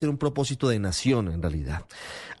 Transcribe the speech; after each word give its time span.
ser 0.00 0.10
un 0.10 0.18
propósito 0.18 0.68
de 0.68 0.78
nación 0.78 1.26
en 1.26 1.42
realidad. 1.42 1.84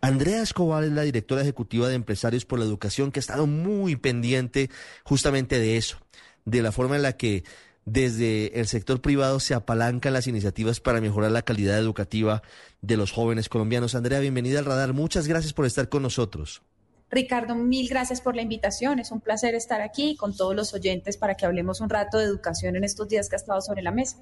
Andrea 0.00 0.42
Escobar 0.42 0.84
es 0.84 0.92
la 0.92 1.02
directora 1.02 1.42
ejecutiva 1.42 1.88
de 1.88 1.96
Empresarios 1.96 2.44
por 2.44 2.60
la 2.60 2.64
Educación 2.64 3.10
que 3.10 3.18
ha 3.18 3.20
estado 3.20 3.48
muy 3.48 3.96
pendiente 3.96 4.70
justamente 5.02 5.58
de 5.58 5.76
eso, 5.76 5.98
de 6.44 6.62
la 6.62 6.70
forma 6.70 6.94
en 6.94 7.02
la 7.02 7.16
que 7.16 7.42
desde 7.84 8.60
el 8.60 8.68
sector 8.68 9.00
privado 9.00 9.40
se 9.40 9.54
apalancan 9.54 10.12
las 10.12 10.28
iniciativas 10.28 10.78
para 10.78 11.00
mejorar 11.00 11.32
la 11.32 11.42
calidad 11.42 11.76
educativa 11.78 12.42
de 12.80 12.96
los 12.96 13.10
jóvenes 13.10 13.48
colombianos. 13.48 13.96
Andrea, 13.96 14.20
bienvenida 14.20 14.60
al 14.60 14.64
radar. 14.64 14.92
Muchas 14.92 15.26
gracias 15.26 15.52
por 15.52 15.66
estar 15.66 15.88
con 15.88 16.02
nosotros. 16.02 16.62
Ricardo, 17.10 17.56
mil 17.56 17.88
gracias 17.88 18.20
por 18.20 18.36
la 18.36 18.42
invitación. 18.42 19.00
Es 19.00 19.10
un 19.10 19.20
placer 19.20 19.56
estar 19.56 19.80
aquí 19.80 20.14
con 20.14 20.36
todos 20.36 20.54
los 20.54 20.74
oyentes 20.74 21.16
para 21.16 21.34
que 21.34 21.44
hablemos 21.44 21.80
un 21.80 21.90
rato 21.90 22.18
de 22.18 22.24
educación 22.24 22.76
en 22.76 22.84
estos 22.84 23.08
días 23.08 23.28
que 23.28 23.34
ha 23.34 23.38
estado 23.38 23.60
sobre 23.62 23.82
la 23.82 23.90
mesa. 23.90 24.18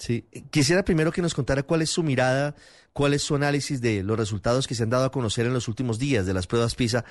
Sí, 0.00 0.26
quisiera 0.50 0.82
primero 0.82 1.12
que 1.12 1.20
nos 1.20 1.34
contara 1.34 1.62
cuál 1.62 1.82
es 1.82 1.90
su 1.90 2.02
mirada, 2.02 2.54
cuál 2.94 3.12
es 3.12 3.22
su 3.22 3.34
análisis 3.34 3.82
de 3.82 4.02
los 4.02 4.18
resultados 4.18 4.66
que 4.66 4.74
se 4.74 4.82
han 4.82 4.88
dado 4.88 5.04
a 5.04 5.12
conocer 5.12 5.44
en 5.44 5.52
los 5.52 5.68
últimos 5.68 5.98
días 5.98 6.24
de 6.24 6.32
las 6.32 6.46
pruebas 6.46 6.74
PISA, 6.74 7.04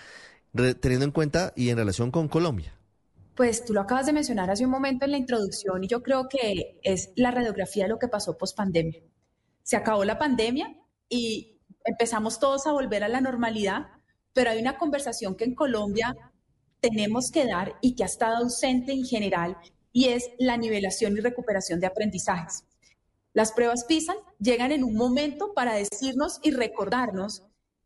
teniendo 0.81 1.05
en 1.05 1.11
cuenta 1.11 1.53
y 1.55 1.69
en 1.69 1.77
relación 1.77 2.09
con 2.09 2.27
Colombia. 2.27 2.73
Pues 3.35 3.63
tú 3.63 3.73
lo 3.73 3.81
acabas 3.81 4.07
de 4.07 4.13
mencionar 4.13 4.49
hace 4.49 4.65
un 4.65 4.71
momento 4.71 5.05
en 5.05 5.11
la 5.11 5.19
introducción 5.19 5.83
y 5.83 5.87
yo 5.87 6.01
creo 6.01 6.27
que 6.27 6.79
es 6.81 7.11
la 7.15 7.29
radiografía 7.29 7.83
de 7.83 7.89
lo 7.89 7.99
que 7.99 8.07
pasó 8.07 8.39
post 8.39 8.57
pandemia. 8.57 8.99
Se 9.61 9.77
acabó 9.77 10.03
la 10.03 10.17
pandemia 10.17 10.75
y 11.07 11.61
empezamos 11.85 12.39
todos 12.39 12.65
a 12.65 12.71
volver 12.71 13.03
a 13.03 13.07
la 13.07 13.21
normalidad, 13.21 13.85
pero 14.33 14.49
hay 14.49 14.59
una 14.59 14.79
conversación 14.79 15.35
que 15.35 15.45
en 15.45 15.53
Colombia 15.53 16.17
tenemos 16.79 17.29
que 17.29 17.45
dar 17.45 17.75
y 17.83 17.93
que 17.95 18.01
ha 18.01 18.07
estado 18.07 18.37
ausente 18.37 18.93
en 18.93 19.05
general 19.05 19.57
y 19.91 20.05
es 20.05 20.31
la 20.39 20.57
nivelación 20.57 21.15
y 21.15 21.19
recuperación 21.19 21.79
de 21.79 21.85
aprendizajes. 21.85 22.63
Las 23.33 23.51
pruebas 23.51 23.85
PISA 23.85 24.15
llegan 24.39 24.71
en 24.71 24.83
un 24.83 24.95
momento 24.95 25.53
para 25.53 25.73
decirnos 25.73 26.39
y 26.41 26.51
recordarnos 26.51 27.43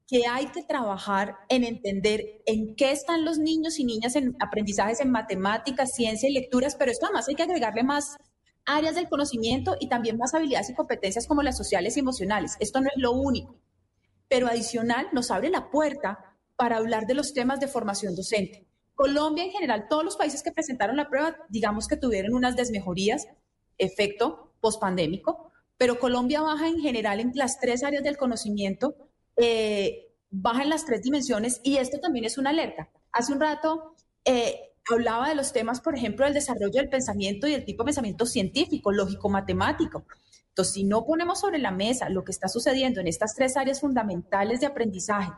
que 0.07 0.25
hay 0.27 0.47
que 0.47 0.63
trabajar 0.63 1.35
en 1.49 1.63
entender 1.63 2.41
en 2.45 2.75
qué 2.75 2.91
están 2.91 3.25
los 3.25 3.39
niños 3.39 3.79
y 3.79 3.83
niñas 3.83 4.15
en 4.15 4.35
aprendizajes 4.39 4.99
en 5.01 5.11
matemáticas, 5.11 5.93
ciencia 5.93 6.29
y 6.29 6.33
lecturas, 6.33 6.75
pero 6.75 6.91
esto 6.91 7.05
además 7.05 7.27
hay 7.27 7.35
que 7.35 7.43
agregarle 7.43 7.83
más 7.83 8.15
áreas 8.65 8.95
del 8.95 9.09
conocimiento 9.09 9.75
y 9.79 9.89
también 9.89 10.17
más 10.17 10.33
habilidades 10.33 10.69
y 10.69 10.75
competencias 10.75 11.27
como 11.27 11.43
las 11.43 11.57
sociales 11.57 11.97
y 11.97 11.99
emocionales. 11.99 12.55
Esto 12.59 12.79
no 12.79 12.87
es 12.87 13.01
lo 13.01 13.11
único, 13.11 13.59
pero 14.29 14.47
adicional 14.47 15.07
nos 15.11 15.31
abre 15.31 15.49
la 15.49 15.69
puerta 15.69 16.37
para 16.55 16.77
hablar 16.77 17.05
de 17.05 17.15
los 17.15 17.33
temas 17.33 17.59
de 17.59 17.67
formación 17.67 18.15
docente. 18.15 18.65
Colombia 18.95 19.43
en 19.43 19.51
general, 19.51 19.87
todos 19.89 20.05
los 20.05 20.15
países 20.15 20.43
que 20.43 20.51
presentaron 20.51 20.95
la 20.95 21.09
prueba, 21.09 21.35
digamos 21.49 21.87
que 21.87 21.97
tuvieron 21.97 22.33
unas 22.33 22.55
desmejorías, 22.55 23.27
efecto 23.77 24.52
pospandémico, 24.63 25.51
pero 25.77 25.99
Colombia 25.99 26.41
baja 26.41 26.69
en 26.69 26.79
general 26.79 27.19
en 27.19 27.33
las 27.35 27.59
tres 27.59 27.83
áreas 27.83 28.01
del 28.01 28.15
conocimiento, 28.15 28.95
eh, 29.35 30.07
baja 30.29 30.63
en 30.63 30.69
las 30.69 30.85
tres 30.85 31.01
dimensiones 31.01 31.59
y 31.63 31.77
esto 31.77 31.99
también 31.99 32.23
es 32.23 32.37
una 32.37 32.51
alerta. 32.51 32.89
Hace 33.11 33.33
un 33.33 33.41
rato 33.41 33.93
eh, 34.23 34.71
hablaba 34.89 35.27
de 35.27 35.35
los 35.35 35.51
temas, 35.51 35.81
por 35.81 35.95
ejemplo, 35.95 36.23
del 36.25 36.33
desarrollo 36.33 36.79
del 36.79 36.87
pensamiento 36.87 37.45
y 37.45 37.53
el 37.53 37.65
tipo 37.65 37.83
de 37.83 37.87
pensamiento 37.87 38.25
científico, 38.25 38.93
lógico, 38.93 39.27
matemático. 39.29 40.05
Entonces, 40.47 40.73
si 40.73 40.85
no 40.85 41.05
ponemos 41.05 41.41
sobre 41.41 41.59
la 41.59 41.71
mesa 41.71 42.07
lo 42.07 42.23
que 42.23 42.31
está 42.31 42.47
sucediendo 42.47 43.01
en 43.01 43.07
estas 43.07 43.35
tres 43.35 43.57
áreas 43.57 43.81
fundamentales 43.81 44.61
de 44.61 44.67
aprendizaje, 44.67 45.33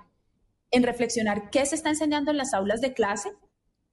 en 0.69 0.83
reflexionar 0.83 1.49
qué 1.49 1.65
se 1.65 1.73
está 1.73 1.89
enseñando 1.89 2.29
en 2.29 2.37
las 2.37 2.53
aulas 2.53 2.79
de 2.79 2.93
clase, 2.93 3.31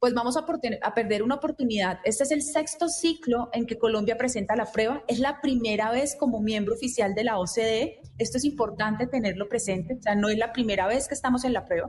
pues 0.02 0.14
vamos 0.14 0.36
a, 0.36 0.44
a, 0.82 0.94
perder 0.94 1.22
una 1.22 1.36
oportunidad. 1.36 2.00
Este 2.02 2.24
es 2.24 2.32
el 2.32 2.42
sexto 2.42 2.88
ciclo 2.88 3.50
en 3.52 3.66
que 3.66 3.78
Colombia 3.78 4.18
presenta 4.18 4.56
la 4.56 4.66
prueba. 4.66 5.04
Es 5.06 5.20
la 5.20 5.40
primera 5.40 5.92
vez 5.92 6.16
como 6.18 6.40
miembro 6.40 6.74
oficial 6.74 7.14
de 7.14 7.22
la 7.22 7.38
OCDE. 7.38 8.00
Esto 8.18 8.38
es 8.38 8.44
importante 8.44 9.06
tenerlo 9.06 9.48
presente. 9.48 9.94
O 9.94 10.02
sea, 10.02 10.16
no 10.16 10.28
es 10.28 10.38
la 10.38 10.52
primera 10.52 10.88
vez 10.88 11.06
que 11.06 11.14
estamos 11.14 11.44
en 11.44 11.52
la 11.52 11.66
prueba. 11.66 11.88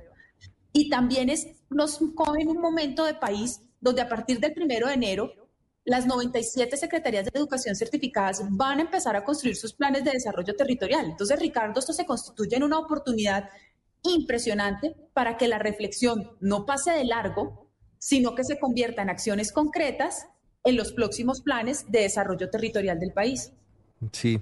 Y 0.72 0.92
también 0.92 1.32
es, 1.32 1.48
nos 1.72 1.98
coge 2.14 2.44
en 2.44 2.50
un 2.50 2.62
momento 2.62 3.04
de 3.04 3.16
país 3.16 3.62
donde 3.82 4.04
a 4.04 4.10
partir 4.10 4.40
del 4.40 4.54
primero 4.54 4.90
de 4.90 4.94
enero 4.94 5.32
las 5.84 6.06
97 6.06 6.78
secretarías 6.78 7.26
de 7.26 7.32
educación 7.34 7.76
certificadas 7.76 8.44
van 8.52 8.78
a 8.78 8.84
empezar 8.84 9.16
a 9.16 9.24
construir 9.24 9.56
sus 9.56 9.74
planes 9.74 10.04
de 10.04 10.12
desarrollo 10.12 10.56
territorial. 10.56 11.08
Entonces, 11.08 11.40
Ricardo, 11.40 11.80
esto 11.80 11.94
se 11.94 12.06
constituye 12.06 12.58
en 12.58 12.64
una 12.64 12.78
oportunidad 12.78 13.50
impresionante 14.04 14.96
para 15.14 15.36
que 15.36 15.48
la 15.48 15.58
reflexión 15.58 16.38
no 16.42 16.68
pase 16.68 16.92
de 16.92 17.06
largo, 17.06 17.63
sino 18.04 18.36
que 18.36 18.44
se 18.44 18.60
convierta 18.60 19.02
en 19.02 19.10
acciones 19.10 19.54
concretas 19.54 20.28
en 20.66 20.76
los 20.76 20.92
próximos 20.92 21.40
planes 21.40 21.86
de 21.88 22.02
desarrollo 22.02 22.50
territorial 22.50 23.00
del 23.00 23.14
país. 23.14 23.54
Sí, 24.12 24.42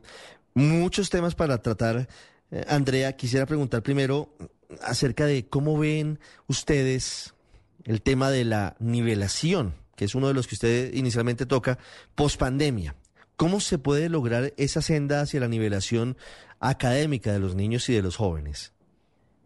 muchos 0.55 1.11
temas 1.11 1.35
para 1.35 1.61
tratar. 1.61 2.07
Eh, 2.49 2.65
Andrea, 2.67 3.15
quisiera 3.15 3.45
preguntar 3.45 3.83
primero 3.83 4.35
acerca 4.81 5.27
de 5.27 5.47
cómo 5.47 5.77
ven 5.77 6.19
ustedes 6.47 7.35
el 7.83 8.01
tema 8.01 8.31
de 8.31 8.45
la 8.45 8.75
nivelación, 8.79 9.75
que 9.95 10.05
es 10.05 10.15
uno 10.15 10.27
de 10.27 10.33
los 10.33 10.47
que 10.47 10.55
usted 10.55 10.91
inicialmente 10.95 11.45
toca, 11.45 11.77
post 12.15 12.39
pandemia. 12.39 12.95
¿Cómo 13.35 13.59
se 13.59 13.77
puede 13.77 14.09
lograr 14.09 14.55
esa 14.57 14.81
senda 14.81 15.21
hacia 15.21 15.39
la 15.39 15.47
nivelación 15.47 16.17
académica 16.59 17.31
de 17.31 17.37
los 17.37 17.53
niños 17.53 17.87
y 17.89 17.93
de 17.93 18.01
los 18.01 18.15
jóvenes? 18.15 18.73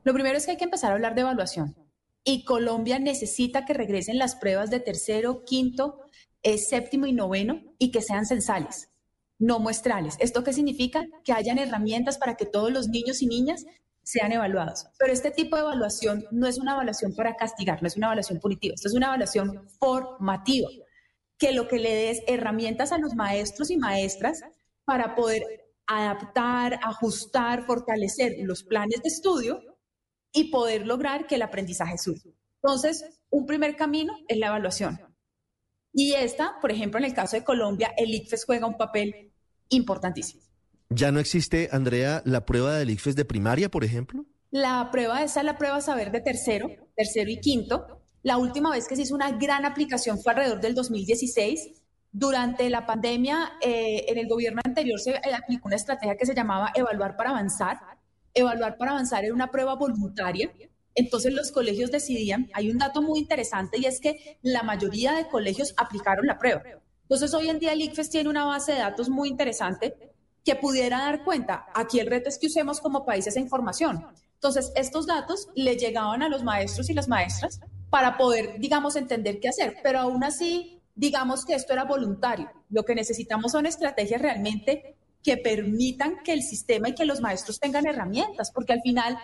Lo 0.06 0.14
primero 0.14 0.38
es 0.38 0.46
que 0.46 0.52
hay 0.52 0.58
que 0.58 0.64
empezar 0.64 0.92
a 0.92 0.94
hablar 0.94 1.16
de 1.16 1.22
evaluación 1.22 1.76
y 2.28 2.44
Colombia 2.44 2.98
necesita 2.98 3.66
que 3.66 3.76
regresen 3.76 4.18
las 4.18 4.36
pruebas 4.36 4.72
de 4.72 4.80
tercero, 4.80 5.46
quinto, 5.46 6.02
eh, 6.42 6.58
séptimo 6.58 7.06
y 7.06 7.14
noveno 7.14 7.62
y 7.78 7.92
que 7.92 8.02
sean 8.02 8.26
censales, 8.26 8.90
no 9.38 9.60
muestrales. 9.60 10.18
¿Esto 10.20 10.44
qué 10.44 10.52
significa? 10.52 11.06
Que 11.24 11.34
hayan 11.34 11.60
herramientas 11.60 12.18
para 12.18 12.36
que 12.36 12.48
todos 12.48 12.72
los 12.72 12.88
niños 12.90 13.22
y 13.22 13.28
niñas 13.28 13.64
sean 14.02 14.32
evaluados. 14.32 14.88
Pero 14.98 15.14
este 15.14 15.30
tipo 15.30 15.56
de 15.56 15.62
evaluación 15.62 16.26
no 16.32 16.48
es 16.48 16.58
una 16.58 16.74
evaluación 16.74 17.14
para 17.16 17.36
castigar, 17.36 17.82
no 17.84 17.88
es 17.88 17.96
una 17.96 18.08
evaluación 18.08 18.40
punitiva, 18.40 18.74
esto 18.74 18.88
es 18.88 18.96
una 18.96 19.08
evaluación 19.08 19.70
formativa, 19.80 20.70
que 21.38 21.52
lo 21.52 21.68
que 21.68 21.78
le 21.78 21.94
dé 21.94 22.10
es 22.10 22.24
herramientas 22.28 22.92
a 22.92 22.98
los 22.98 23.14
maestros 23.14 23.70
y 23.70 23.78
maestras 23.78 24.42
para 24.84 25.16
poder 25.16 25.44
adaptar, 25.86 26.80
ajustar, 26.84 27.66
fortalecer 27.68 28.34
los 28.40 28.64
planes 28.64 29.04
de 29.04 29.10
estudio 29.10 29.75
y 30.36 30.52
poder 30.52 30.86
lograr 30.86 31.26
que 31.26 31.36
el 31.36 31.42
aprendizaje 31.42 31.98
surja. 31.98 32.30
Entonces, 32.62 33.06
un 33.30 33.46
primer 33.46 33.76
camino 33.76 34.14
es 34.28 34.38
la 34.38 34.48
evaluación. 34.48 35.00
Y 35.94 36.14
esta, 36.14 36.56
por 36.62 36.72
ejemplo, 36.72 37.00
en 37.00 37.06
el 37.06 37.14
caso 37.14 37.38
de 37.38 37.44
Colombia, 37.44 37.94
el 37.96 38.14
ICFES 38.14 38.46
juega 38.46 38.68
un 38.68 38.78
papel 38.78 39.32
importantísimo. 39.70 40.44
¿Ya 40.90 41.12
no 41.12 41.20
existe, 41.20 41.70
Andrea, 41.72 42.22
la 42.26 42.46
prueba 42.46 42.78
del 42.78 42.90
ICFES 42.90 43.16
de 43.16 43.26
primaria, 43.26 43.72
por 43.72 43.86
ejemplo? 43.86 44.26
La 44.52 44.90
prueba, 44.92 45.24
esa 45.24 45.40
es 45.40 45.46
la 45.46 45.58
prueba 45.58 45.80
saber 45.80 46.12
de 46.12 46.20
tercero, 46.20 46.70
tercero 46.96 47.30
y 47.32 47.40
quinto. 47.40 48.02
La 48.24 48.38
última 48.38 48.72
vez 48.72 48.88
que 48.88 48.96
se 48.96 49.04
hizo 49.04 49.16
una 49.16 49.32
gran 49.32 49.66
aplicación 49.66 50.20
fue 50.20 50.34
alrededor 50.34 50.60
del 50.60 50.76
2016. 50.76 51.82
Durante 52.12 52.70
la 52.70 52.86
pandemia, 52.86 53.54
eh, 53.62 54.06
en 54.08 54.18
el 54.18 54.28
gobierno 54.28 54.62
anterior 54.66 55.00
se 55.00 55.16
aplicó 55.16 55.68
una 55.68 55.76
estrategia 55.76 56.18
que 56.18 56.26
se 56.26 56.36
llamaba 56.36 56.72
evaluar 56.76 57.16
para 57.16 57.30
avanzar, 57.30 57.78
evaluar 58.36 58.78
para 58.78 58.92
avanzar 58.92 59.26
era 59.26 59.34
una 59.34 59.50
prueba 59.50 59.76
voluntaria. 59.76 60.52
Entonces 60.94 61.34
los 61.34 61.52
colegios 61.52 61.92
decidían, 61.92 62.50
hay 62.54 62.70
un 62.70 62.78
dato 62.78 63.02
muy 63.02 63.20
interesante 63.20 63.78
y 63.80 63.86
es 63.86 64.00
que 64.00 64.38
la 64.44 64.64
mayoría 64.64 65.14
de 65.14 65.28
colegios 65.28 65.74
aplicaron 65.78 66.28
la 66.28 66.38
prueba. 66.38 66.62
Entonces 67.02 67.34
hoy 67.34 67.50
en 67.50 67.60
día 67.60 67.74
el 67.74 67.82
ICFES 67.82 68.10
tiene 68.10 68.30
una 68.30 68.46
base 68.46 68.74
de 68.74 68.80
datos 68.80 69.10
muy 69.10 69.30
interesante 69.30 70.14
que 70.44 70.56
pudiera 70.56 71.00
dar 71.00 71.24
cuenta, 71.24 71.66
aquí 71.74 72.00
el 72.00 72.08
reto 72.08 72.30
es 72.30 72.38
que 72.38 72.48
usemos 72.48 72.80
como 72.80 73.04
país 73.04 73.26
esa 73.26 73.40
información. 73.40 74.06
Entonces 74.36 74.72
estos 74.76 75.08
datos 75.08 75.50
le 75.56 75.76
llegaban 75.76 76.22
a 76.22 76.30
los 76.30 76.44
maestros 76.44 76.90
y 76.90 76.94
las 76.94 77.08
maestras 77.08 77.60
para 77.90 78.18
poder, 78.18 78.60
digamos, 78.60 78.96
entender 78.96 79.40
qué 79.40 79.50
hacer, 79.50 79.78
pero 79.84 80.00
aún 80.00 80.24
así, 80.24 80.82
digamos 80.96 81.46
que 81.46 81.56
esto 81.56 81.74
era 81.74 81.84
voluntario. 81.84 82.50
Lo 82.70 82.84
que 82.84 82.96
necesitamos 82.96 83.52
son 83.54 83.66
estrategias 83.66 84.22
realmente 84.22 84.96
que 85.26 85.38
permitan 85.38 86.18
que 86.24 86.34
el 86.34 86.44
sistema 86.44 86.90
y 86.90 86.94
que 86.94 87.04
los 87.04 87.20
maestros 87.20 87.60
tengan 87.60 87.88
herramientas, 87.88 88.52
porque 88.52 88.74
al 88.74 88.82
final 88.82 89.18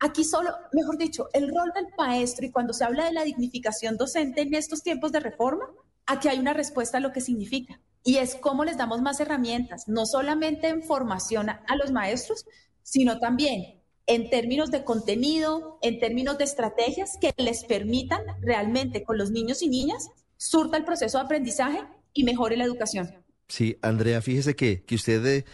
aquí 0.00 0.24
solo, 0.24 0.50
mejor 0.72 0.96
dicho, 0.96 1.28
el 1.34 1.48
rol 1.48 1.70
del 1.74 1.88
maestro 1.98 2.46
y 2.46 2.50
cuando 2.50 2.72
se 2.72 2.84
habla 2.84 3.04
de 3.04 3.12
la 3.12 3.22
dignificación 3.22 3.98
docente 3.98 4.40
en 4.40 4.54
estos 4.54 4.82
tiempos 4.82 5.12
de 5.12 5.20
reforma, 5.20 5.66
aquí 6.06 6.28
hay 6.28 6.38
una 6.38 6.54
respuesta 6.54 6.96
a 6.96 7.00
lo 7.02 7.12
que 7.12 7.20
significa. 7.20 7.78
Y 8.02 8.16
es 8.16 8.34
cómo 8.34 8.64
les 8.64 8.78
damos 8.78 9.02
más 9.02 9.20
herramientas, 9.20 9.88
no 9.88 10.06
solamente 10.06 10.68
en 10.68 10.82
formación 10.82 11.50
a, 11.50 11.76
los 11.76 11.92
maestros, 11.92 12.46
sino 12.82 13.18
también 13.18 13.82
en 14.06 14.30
términos 14.30 14.70
de 14.70 14.84
contenido, 14.84 15.78
en 15.82 16.00
términos 16.00 16.38
de 16.38 16.44
estrategias 16.44 17.18
que 17.20 17.34
les 17.36 17.64
permitan 17.64 18.22
realmente 18.40 19.04
con 19.04 19.18
los 19.18 19.30
niños 19.30 19.60
y 19.60 19.68
niñas 19.68 20.08
surta 20.38 20.78
el 20.78 20.86
proceso 20.86 21.18
de 21.18 21.24
aprendizaje 21.24 21.84
y 22.14 22.24
mejore 22.24 22.56
la 22.56 22.64
educación. 22.64 23.21
Sí, 23.52 23.76
Andrea, 23.82 24.22
fíjese 24.22 24.56
que, 24.56 24.82
que 24.82 24.94
usted 24.94 25.26
eh, 25.26 25.44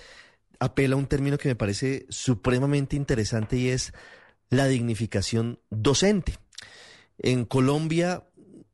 apela 0.60 0.94
a 0.94 0.98
un 0.98 1.08
término 1.08 1.36
que 1.36 1.48
me 1.48 1.56
parece 1.56 2.06
supremamente 2.10 2.94
interesante 2.94 3.56
y 3.56 3.70
es 3.70 3.92
la 4.50 4.68
dignificación 4.68 5.58
docente. 5.68 6.36
En 7.18 7.44
Colombia 7.44 8.22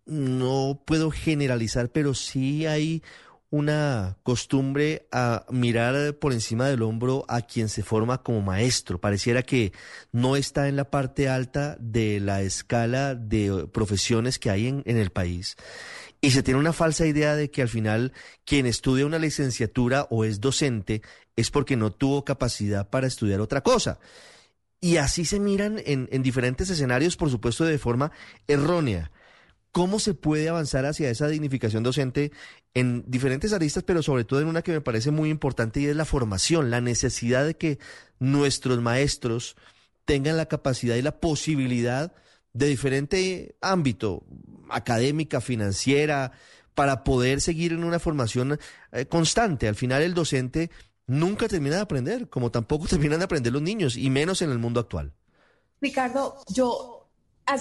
no 0.04 0.82
puedo 0.84 1.10
generalizar, 1.10 1.90
pero 1.90 2.12
sí 2.12 2.66
hay 2.66 3.02
una 3.48 4.18
costumbre 4.24 5.08
a 5.10 5.46
mirar 5.48 6.18
por 6.18 6.34
encima 6.34 6.68
del 6.68 6.82
hombro 6.82 7.24
a 7.26 7.40
quien 7.40 7.70
se 7.70 7.82
forma 7.82 8.22
como 8.22 8.42
maestro. 8.42 9.00
Pareciera 9.00 9.42
que 9.42 9.72
no 10.12 10.36
está 10.36 10.68
en 10.68 10.76
la 10.76 10.90
parte 10.90 11.30
alta 11.30 11.78
de 11.80 12.20
la 12.20 12.42
escala 12.42 13.14
de 13.14 13.68
profesiones 13.72 14.38
que 14.38 14.50
hay 14.50 14.66
en, 14.66 14.82
en 14.84 14.98
el 14.98 15.08
país. 15.08 15.56
Y 16.24 16.30
se 16.30 16.42
tiene 16.42 16.58
una 16.58 16.72
falsa 16.72 17.04
idea 17.04 17.36
de 17.36 17.50
que 17.50 17.60
al 17.60 17.68
final 17.68 18.14
quien 18.46 18.64
estudia 18.64 19.04
una 19.04 19.18
licenciatura 19.18 20.06
o 20.08 20.24
es 20.24 20.40
docente 20.40 21.02
es 21.36 21.50
porque 21.50 21.76
no 21.76 21.92
tuvo 21.92 22.24
capacidad 22.24 22.88
para 22.88 23.06
estudiar 23.06 23.42
otra 23.42 23.60
cosa. 23.60 23.98
Y 24.80 24.96
así 24.96 25.26
se 25.26 25.38
miran 25.38 25.82
en, 25.84 26.08
en 26.10 26.22
diferentes 26.22 26.70
escenarios, 26.70 27.18
por 27.18 27.28
supuesto, 27.28 27.66
de 27.66 27.76
forma 27.76 28.10
errónea. 28.48 29.10
¿Cómo 29.70 29.98
se 29.98 30.14
puede 30.14 30.48
avanzar 30.48 30.86
hacia 30.86 31.10
esa 31.10 31.28
dignificación 31.28 31.82
docente 31.82 32.32
en 32.72 33.04
diferentes 33.06 33.52
aristas, 33.52 33.82
pero 33.82 34.02
sobre 34.02 34.24
todo 34.24 34.40
en 34.40 34.48
una 34.48 34.62
que 34.62 34.72
me 34.72 34.80
parece 34.80 35.10
muy 35.10 35.28
importante 35.28 35.80
y 35.80 35.86
es 35.88 35.96
la 35.96 36.06
formación, 36.06 36.70
la 36.70 36.80
necesidad 36.80 37.44
de 37.44 37.58
que 37.58 37.78
nuestros 38.18 38.80
maestros 38.80 39.56
tengan 40.06 40.38
la 40.38 40.46
capacidad 40.46 40.96
y 40.96 41.02
la 41.02 41.20
posibilidad 41.20 42.14
de 42.54 42.66
diferente 42.66 43.56
ámbito, 43.60 44.24
académica, 44.70 45.40
financiera, 45.40 46.32
para 46.74 47.04
poder 47.04 47.40
seguir 47.40 47.72
en 47.72 47.84
una 47.84 47.98
formación 47.98 48.58
eh, 48.92 49.06
constante. 49.06 49.68
Al 49.68 49.74
final 49.74 50.02
el 50.02 50.14
docente 50.14 50.70
nunca 51.06 51.48
termina 51.48 51.76
de 51.76 51.82
aprender, 51.82 52.28
como 52.28 52.50
tampoco 52.50 52.86
terminan 52.88 53.18
de 53.18 53.26
aprender 53.26 53.52
los 53.52 53.62
niños, 53.62 53.96
y 53.96 54.08
menos 54.10 54.40
en 54.42 54.50
el 54.50 54.58
mundo 54.58 54.80
actual. 54.80 55.12
Ricardo, 55.80 56.42
yo 56.48 57.10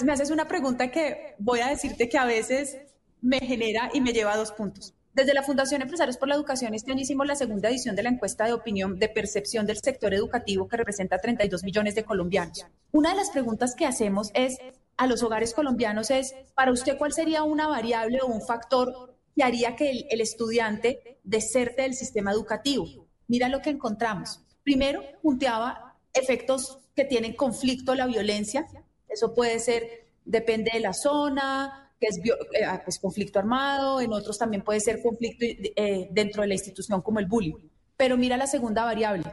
me 0.04 0.12
haces 0.12 0.30
una 0.30 0.48
pregunta 0.48 0.90
que 0.90 1.34
voy 1.38 1.60
a 1.60 1.68
decirte 1.68 2.08
que 2.08 2.16
a 2.16 2.24
veces 2.24 2.78
me 3.20 3.40
genera 3.40 3.90
y 3.92 4.00
me 4.00 4.12
lleva 4.12 4.32
a 4.32 4.36
dos 4.36 4.52
puntos. 4.52 4.94
Desde 5.12 5.32
la 5.32 5.44
Fundación 5.44 5.80
Empresarios 5.80 6.16
por 6.16 6.28
la 6.28 6.34
Educación 6.34 6.74
este 6.74 6.90
año 6.90 7.02
hicimos 7.02 7.26
la 7.26 7.36
segunda 7.36 7.68
edición 7.68 7.94
de 7.94 8.02
la 8.02 8.08
encuesta 8.08 8.46
de 8.46 8.52
opinión 8.52 8.98
de 8.98 9.08
percepción 9.08 9.64
del 9.64 9.76
sector 9.76 10.12
educativo 10.12 10.66
que 10.66 10.76
representa 10.76 11.20
32 11.20 11.62
millones 11.62 11.94
de 11.94 12.04
colombianos. 12.04 12.66
Una 12.90 13.10
de 13.10 13.16
las 13.16 13.30
preguntas 13.30 13.76
que 13.76 13.86
hacemos 13.86 14.32
es 14.34 14.58
a 14.96 15.06
los 15.06 15.22
hogares 15.22 15.54
colombianos 15.54 16.10
es, 16.10 16.34
para 16.54 16.72
usted, 16.72 16.96
¿cuál 16.98 17.12
sería 17.12 17.42
una 17.42 17.66
variable 17.66 18.20
o 18.22 18.26
un 18.26 18.42
factor 18.42 19.14
que 19.34 19.42
haría 19.42 19.76
que 19.76 20.06
el, 20.08 20.20
estudiante 20.20 21.18
deserte 21.24 21.82
del 21.82 21.94
sistema 21.94 22.32
educativo? 22.32 22.86
Mira 23.26 23.48
lo 23.48 23.60
que 23.60 23.70
encontramos. 23.70 24.40
Primero, 24.62 25.02
punteaba 25.22 25.96
efectos 26.12 26.78
que 26.94 27.04
tienen 27.04 27.34
conflicto, 27.34 27.94
la 27.94 28.06
violencia, 28.06 28.66
eso 29.08 29.34
puede 29.34 29.58
ser, 29.58 30.06
depende 30.24 30.70
de 30.72 30.80
la 30.80 30.92
zona, 30.92 31.92
que 32.00 32.06
es 32.06 32.18
eh, 32.18 32.64
ah, 32.64 32.80
pues, 32.84 32.98
conflicto 32.98 33.38
armado, 33.38 34.00
en 34.00 34.12
otros 34.12 34.38
también 34.38 34.62
puede 34.62 34.80
ser 34.80 35.02
conflicto 35.02 35.44
eh, 35.44 36.08
dentro 36.10 36.42
de 36.42 36.48
la 36.48 36.54
institución 36.54 37.02
como 37.02 37.18
el 37.18 37.26
bullying. 37.26 37.56
Pero 37.96 38.16
mira 38.16 38.36
la 38.36 38.46
segunda 38.46 38.84
variable, 38.84 39.24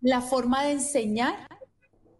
la 0.00 0.20
forma 0.20 0.64
de 0.64 0.72
enseñar 0.72 1.46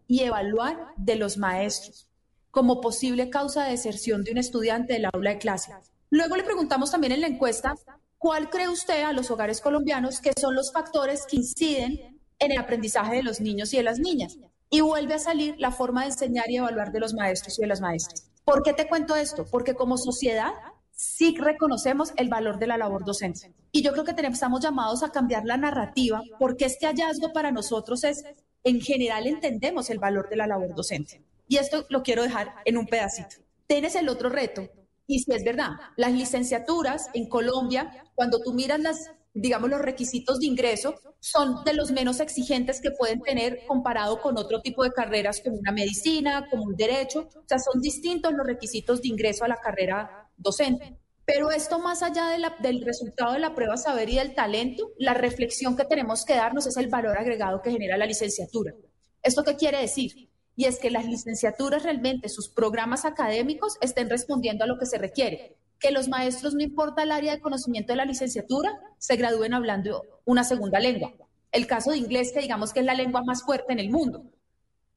y 0.07 0.21
evaluar 0.21 0.93
de 0.97 1.15
los 1.15 1.37
maestros 1.37 2.07
como 2.53 2.79
posible 2.79 3.29
causa 3.29 3.65
de 3.65 3.71
deserción 3.71 4.23
de 4.23 4.31
un 4.31 4.37
estudiante 4.37 4.93
del 4.93 5.09
aula 5.11 5.31
de 5.31 5.39
clase. 5.39 5.73
Luego 6.09 6.37
le 6.37 6.43
preguntamos 6.43 6.91
también 6.91 7.11
en 7.11 7.21
la 7.21 7.27
encuesta, 7.27 7.73
¿cuál 8.17 8.49
cree 8.49 8.69
usted 8.69 9.03
a 9.03 9.11
los 9.11 9.29
hogares 9.31 9.59
colombianos 9.59 10.21
que 10.21 10.31
son 10.39 10.55
los 10.55 10.71
factores 10.71 11.25
que 11.25 11.35
inciden 11.35 12.21
en 12.39 12.51
el 12.51 12.57
aprendizaje 12.57 13.17
de 13.17 13.23
los 13.23 13.41
niños 13.41 13.73
y 13.73 13.77
de 13.77 13.83
las 13.83 13.99
niñas? 13.99 14.37
y 14.73 14.81
vuelve 14.81 15.13
a 15.13 15.19
salir 15.19 15.53
la 15.59 15.69
forma 15.69 16.01
de 16.01 16.07
enseñar 16.07 16.49
y 16.49 16.55
evaluar 16.55 16.91
de 16.91 16.99
los 16.99 17.13
maestros 17.13 17.59
y 17.59 17.61
de 17.61 17.67
las 17.67 17.79
maestras. 17.79 18.31
¿Por 18.43 18.63
qué 18.63 18.73
te 18.73 18.87
cuento 18.87 19.15
esto? 19.15 19.45
Porque 19.45 19.75
como 19.75 19.99
sociedad 19.99 20.51
sí 20.91 21.35
reconocemos 21.37 22.11
el 22.17 22.27
valor 22.27 22.57
de 22.57 22.65
la 22.65 22.79
labor 22.79 23.05
docente. 23.05 23.53
Y 23.71 23.83
yo 23.83 23.91
creo 23.91 24.03
que 24.03 24.15
tenemos, 24.15 24.37
estamos 24.37 24.61
llamados 24.61 25.03
a 25.03 25.11
cambiar 25.11 25.45
la 25.45 25.57
narrativa 25.57 26.23
porque 26.39 26.65
este 26.65 26.87
hallazgo 26.87 27.31
para 27.33 27.51
nosotros 27.51 28.03
es, 28.03 28.23
en 28.63 28.81
general 28.81 29.27
entendemos 29.27 29.91
el 29.91 29.99
valor 29.99 30.27
de 30.27 30.37
la 30.37 30.47
labor 30.47 30.73
docente. 30.73 31.21
Y 31.47 31.57
esto 31.57 31.85
lo 31.89 32.03
quiero 32.03 32.23
dejar 32.23 32.55
en 32.65 32.77
un 32.77 32.87
pedacito. 32.87 33.37
Tienes 33.67 33.95
el 33.95 34.09
otro 34.09 34.29
reto, 34.29 34.69
y 35.07 35.19
si 35.19 35.33
es 35.33 35.43
verdad, 35.43 35.71
las 35.97 36.11
licenciaturas 36.11 37.09
en 37.13 37.27
Colombia, 37.27 38.05
cuando 38.15 38.39
tú 38.39 38.53
miras 38.53 38.79
las 38.79 39.11
digamos, 39.33 39.69
los 39.69 39.81
requisitos 39.81 40.39
de 40.39 40.45
ingreso 40.45 40.95
son 41.19 41.63
de 41.63 41.73
los 41.73 41.91
menos 41.91 42.19
exigentes 42.19 42.79
que 42.79 42.91
pueden 42.91 43.21
tener 43.21 43.65
comparado 43.67 44.21
con 44.21 44.37
otro 44.37 44.61
tipo 44.61 44.83
de 44.83 44.91
carreras 44.91 45.41
como 45.43 45.57
una 45.57 45.71
medicina, 45.71 46.47
como 46.49 46.63
un 46.63 46.75
derecho. 46.75 47.29
O 47.35 47.47
sea, 47.47 47.57
son 47.59 47.81
distintos 47.81 48.33
los 48.33 48.45
requisitos 48.45 49.01
de 49.01 49.07
ingreso 49.07 49.43
a 49.43 49.47
la 49.47 49.57
carrera 49.57 50.29
docente. 50.37 50.99
Pero 51.25 51.51
esto 51.51 51.79
más 51.79 52.03
allá 52.03 52.37
del 52.59 52.81
resultado 52.81 53.33
de 53.33 53.39
la 53.39 53.55
prueba 53.55 53.77
saber 53.77 54.09
y 54.09 54.15
del 54.15 54.35
talento, 54.35 54.91
la 54.97 55.13
reflexión 55.13 55.75
que 55.75 55.85
tenemos 55.85 56.25
que 56.25 56.35
darnos 56.35 56.67
es 56.67 56.75
el 56.77 56.89
valor 56.89 57.17
agregado 57.17 57.61
que 57.61 57.71
genera 57.71 57.97
la 57.97 58.05
licenciatura. 58.05 58.73
¿Esto 59.21 59.43
qué 59.43 59.55
quiere 59.55 59.79
decir? 59.79 60.29
Y 60.55 60.65
es 60.65 60.79
que 60.79 60.91
las 60.91 61.05
licenciaturas 61.05 61.83
realmente, 61.83 62.29
sus 62.29 62.49
programas 62.49 63.05
académicos, 63.05 63.77
estén 63.81 64.09
respondiendo 64.09 64.63
a 64.63 64.67
lo 64.67 64.77
que 64.77 64.85
se 64.85 64.97
requiere 64.97 65.57
que 65.83 65.91
los 65.91 66.07
maestros, 66.07 66.53
no 66.53 66.63
importa 66.63 67.03
el 67.03 67.11
área 67.11 67.33
de 67.33 67.41
conocimiento 67.41 67.91
de 67.91 67.97
la 67.97 68.05
licenciatura, 68.05 68.71
se 68.99 69.17
gradúen 69.17 69.53
hablando 69.53 70.05
una 70.23 70.45
segunda 70.45 70.79
lengua. 70.79 71.13
El 71.51 71.67
caso 71.67 71.91
de 71.91 71.97
inglés, 71.97 72.31
que 72.31 72.39
digamos 72.39 72.71
que 72.71 72.79
es 72.79 72.85
la 72.85 72.93
lengua 72.93 73.21
más 73.25 73.43
fuerte 73.43 73.73
en 73.73 73.79
el 73.79 73.89
mundo. 73.89 74.23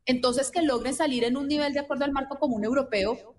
Entonces, 0.04 0.52
que 0.52 0.62
logren 0.62 0.94
salir 0.94 1.24
en 1.24 1.36
un 1.36 1.48
nivel 1.48 1.72
de 1.72 1.80
acuerdo 1.80 2.04
al 2.04 2.12
marco 2.12 2.38
común 2.38 2.62
europeo. 2.62 3.34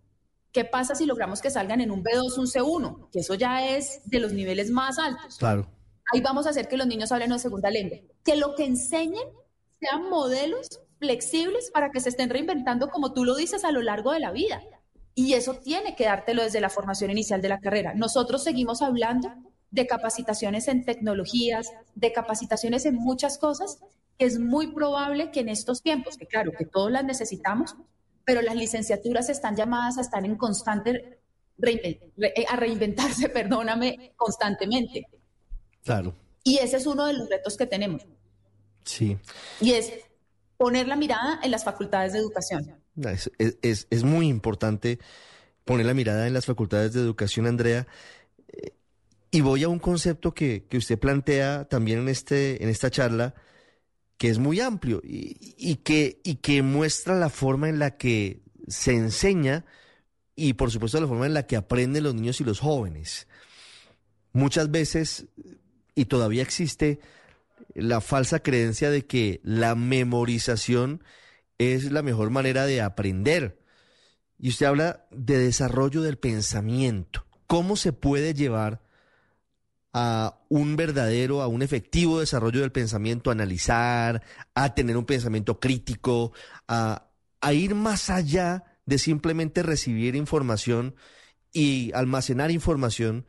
¿Qué 0.52 0.66
pasa 0.66 0.94
si 0.94 1.06
logramos 1.06 1.40
que 1.42 1.50
salgan 1.50 1.80
en 1.80 1.90
un 1.90 2.04
B2, 2.04 2.38
un 2.38 2.48
C1? 2.48 3.10
Que 3.12 3.20
eso 3.20 3.36
ya 3.36 3.66
es 3.66 4.02
de 4.04 4.20
los 4.20 4.34
niveles 4.34 4.70
más 4.70 5.00
altos. 5.00 5.38
Claro. 5.38 5.70
Ahí 6.14 6.20
vamos 6.20 6.48
a 6.48 6.50
hacer 6.50 6.68
que 6.68 6.76
los 6.76 6.86
niños 6.86 7.14
hablen 7.14 7.32
una 7.32 7.40
segunda 7.40 7.70
lengua. 7.70 7.98
Que 8.26 8.36
lo 8.36 8.56
que 8.56 8.66
enseñen 8.66 9.24
sean 9.80 10.10
modelos 10.10 10.68
flexibles 11.00 11.72
para 11.72 11.92
que 11.92 12.00
se 12.00 12.10
estén 12.10 12.30
reinventando, 12.30 12.90
como 12.90 13.14
tú 13.14 13.26
lo 13.26 13.36
dices, 13.36 13.64
a 13.64 13.72
lo 13.72 13.82
largo 13.82 14.12
de 14.12 14.20
la 14.20 14.32
vida. 14.32 14.62
Y 15.16 15.34
eso 15.34 15.56
tiene 15.56 15.96
que 15.96 16.06
dártelo 16.06 16.44
desde 16.44 16.62
la 16.62 16.70
formación 16.70 17.12
inicial 17.12 17.42
de 17.42 17.50
la 17.50 17.60
carrera. 17.60 17.94
Nosotros 17.94 18.44
seguimos 18.44 18.82
hablando 18.82 19.34
de 19.72 19.88
capacitaciones 19.88 20.68
en 20.68 20.86
tecnologías, 20.86 21.72
de 21.96 22.14
capacitaciones 22.14 22.86
en 22.86 22.96
muchas 22.96 23.38
cosas, 23.38 23.80
es 24.18 24.40
muy 24.40 24.74
probable 24.74 25.32
que 25.32 25.42
en 25.42 25.50
estos 25.50 25.82
tiempos, 25.82 26.18
que 26.18 26.28
claro, 26.28 26.52
que 26.58 26.66
todos 26.66 26.92
las 26.92 27.04
necesitamos, 27.04 27.76
pero 28.26 28.42
las 28.42 28.56
licenciaturas 28.56 29.30
están 29.30 29.56
llamadas 29.56 29.98
a 29.98 30.02
estar 30.02 30.26
en 30.26 30.36
constante, 30.36 31.20
a 32.50 32.56
reinventarse, 32.56 33.30
perdóname, 33.34 34.14
constantemente. 34.16 35.08
Claro. 35.84 36.16
Y 36.44 36.58
ese 36.58 36.78
es 36.78 36.86
uno 36.88 37.06
de 37.06 37.14
los 37.14 37.30
retos 37.30 37.58
que 37.58 37.68
tenemos. 37.68 38.06
Sí. 38.84 39.18
Y 39.62 39.74
es 39.74 39.94
poner 40.58 40.88
la 40.88 40.96
mirada 40.96 41.40
en 41.44 41.52
las 41.52 41.64
facultades 41.64 42.14
de 42.14 42.20
educación. 42.20 42.82
Es, 43.62 44.04
muy 44.04 44.28
importante 44.28 45.00
poner 45.66 45.86
la 45.86 45.94
mirada 45.94 46.28
en 46.28 46.34
las 46.34 46.46
facultades 46.46 46.94
de 46.94 47.02
educación, 47.02 47.46
Andrea. 47.46 47.88
Eh, 48.48 48.74
y 49.30 49.42
voy 49.42 49.64
a 49.64 49.70
un 49.70 49.80
concepto 49.80 50.34
que, 50.34 50.66
usted 50.74 50.98
plantea 50.98 51.66
también 51.66 52.00
en, 52.00 52.10
este, 52.10 52.64
en 52.64 52.70
esta 52.70 52.90
charla, 52.90 53.36
que 54.18 54.30
es 54.30 54.40
muy 54.40 54.60
amplio 54.60 55.00
y, 55.04 55.76
que, 55.78 56.22
y 56.24 56.36
que 56.36 56.64
muestra 56.64 57.16
la 57.16 57.30
forma 57.30 57.70
en 57.70 57.78
la 57.78 57.98
que 57.98 58.42
se 58.68 58.94
enseña 58.94 59.66
y 60.36 60.54
por 60.54 60.72
supuesto 60.72 61.00
la 61.00 61.08
forma 61.08 61.28
en 61.28 61.34
la 61.34 61.46
que 61.46 61.56
aprenden 61.56 62.04
los 62.04 62.16
niños 62.16 62.42
y 62.42 62.44
los 62.44 62.60
jóvenes. 62.60 63.28
Muchas 64.34 64.72
veces, 64.72 65.28
y 65.94 66.06
todavía 66.06 66.42
existe, 66.42 67.00
la 67.78 68.02
falsa 68.02 68.40
creencia 68.40 68.90
de 68.90 69.06
que 69.06 69.40
la 69.44 69.76
memorización 69.76 71.04
es 71.58 71.92
la 71.92 72.02
mejor 72.02 72.30
manera 72.30 72.66
de 72.66 72.82
aprender. 72.82 73.62
Y 74.40 74.50
usted 74.50 74.66
habla 74.66 75.08
de 75.12 75.38
desarrollo 75.38 76.02
del 76.02 76.18
pensamiento. 76.18 77.26
¿Cómo 77.48 77.76
se 77.76 77.94
puede 77.94 78.34
llevar 78.34 78.82
a 79.94 80.40
un 80.50 80.76
verdadero, 80.76 81.42
a 81.42 81.48
un 81.48 81.62
efectivo 81.62 82.20
desarrollo 82.20 82.62
del 82.62 82.72
pensamiento, 82.72 83.30
a 83.30 83.34
analizar, 83.34 84.22
a 84.54 84.76
tener 84.76 84.98
un 84.98 85.06
pensamiento 85.06 85.60
crítico, 85.60 86.34
a, 86.68 87.04
ir 87.52 87.76
más 87.76 88.10
allá 88.10 88.66
de 88.86 88.98
simplemente 88.98 89.64
recibir 89.64 90.16
información 90.16 90.96
y 91.54 91.92
almacenar 91.94 92.52
información 92.52 93.26